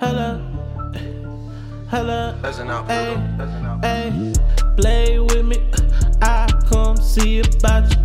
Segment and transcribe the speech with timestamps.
[0.00, 0.08] Hey,
[3.82, 4.32] hey,
[4.78, 5.58] play with me.
[6.22, 7.98] I come see about you.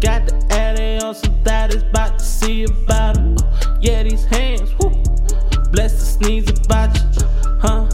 [0.00, 3.42] Got the addy on some that is about to see about it.
[3.80, 4.90] Yeah, these hands, whoo.
[5.72, 7.26] Bless the sneeze about you.
[7.58, 7.88] Huh,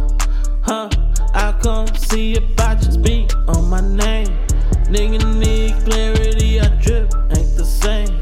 [0.61, 0.91] huh.
[1.33, 2.93] I come see about you.
[2.93, 4.29] Speak on my name.
[4.91, 6.61] Nigga need clarity.
[6.61, 8.15] I drip, ain't the same.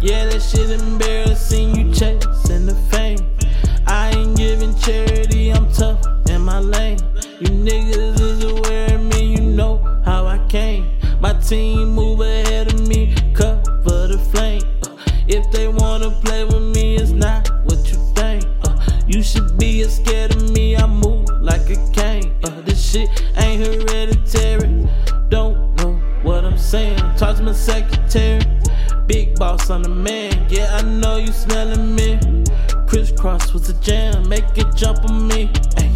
[0.00, 1.74] Yeah, that shit embarrassing.
[1.74, 2.37] You chasing
[4.88, 5.52] charity.
[5.52, 6.98] I'm tough in my lane.
[7.40, 9.34] You niggas is aware of me.
[9.34, 10.98] You know how I came.
[11.20, 13.14] My team move ahead of me.
[13.34, 14.62] Cover the flame.
[14.82, 14.96] Uh,
[15.26, 18.46] if they wanna play with me, it's not what you think.
[18.64, 18.74] Uh,
[19.06, 20.74] you should be scared of me.
[20.74, 22.32] I move like a cane.
[22.44, 24.88] Uh, this shit ain't hereditary.
[25.28, 26.98] Don't know what I'm saying.
[27.18, 28.40] Talk to my secretary.
[29.06, 30.46] Big boss on the man.
[30.48, 32.38] Yeah, I know you smelling me.
[33.28, 34.28] Kris Kross was a jam.
[34.28, 35.50] Make it jump on me.
[35.76, 35.90] Ay.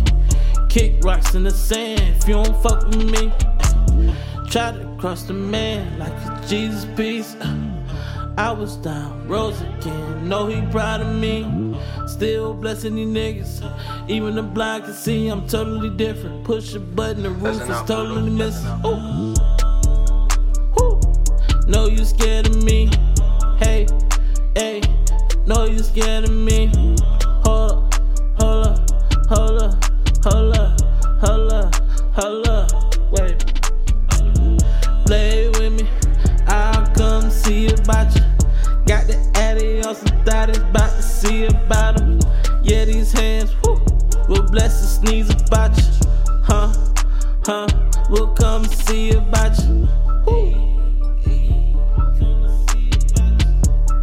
[0.68, 2.16] Kick rocks in the sand.
[2.16, 4.46] If you don't fuck with me, ay.
[4.50, 7.34] try to cross the man like a Jesus piece.
[7.36, 7.56] Uh.
[8.36, 10.28] I was down, rose again.
[10.28, 11.76] Know he proud of me.
[12.06, 13.62] Still blessing these niggas.
[13.62, 14.06] Uh.
[14.08, 16.44] Even the blind can see I'm totally different.
[16.44, 18.68] Push a button, the roof is totally missing.
[18.84, 19.34] Ooh.
[20.76, 21.00] Woo.
[21.66, 22.90] Know you scared of me.
[44.52, 45.84] Will bless and sneeze about you.
[46.44, 46.72] Huh,
[47.44, 47.66] huh,
[48.10, 49.88] we'll come see about you.
[50.26, 50.52] Woo.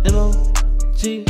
[0.05, 1.25] M-O-G